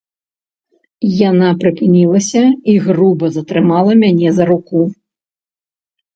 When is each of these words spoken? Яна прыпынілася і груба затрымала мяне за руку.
Яна 1.29 1.49
прыпынілася 1.63 2.41
і 2.73 2.75
груба 2.87 3.25
затрымала 3.37 3.91
мяне 4.03 4.29
за 4.41 4.51
руку. 4.53 4.79